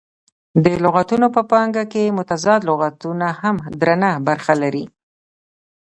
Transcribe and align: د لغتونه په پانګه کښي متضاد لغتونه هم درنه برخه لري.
د 0.63 0.65
لغتونه 0.83 1.25
په 1.35 1.41
پانګه 1.51 1.83
کښي 1.91 2.05
متضاد 2.17 2.61
لغتونه 2.69 3.27
هم 3.41 3.55
درنه 3.81 4.11
برخه 4.27 4.53
لري. 4.61 4.85